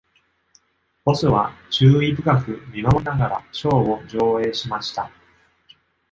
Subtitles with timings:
[1.05, 5.11] ボスは注意深く見守りながらショーを上映しました。